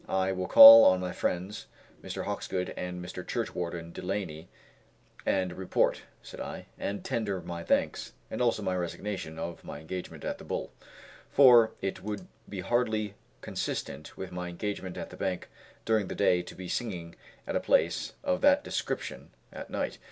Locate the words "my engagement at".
9.63-10.39, 14.31-15.11